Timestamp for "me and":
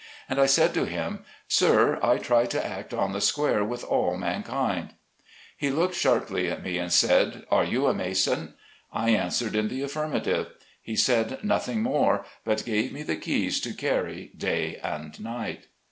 6.63-6.91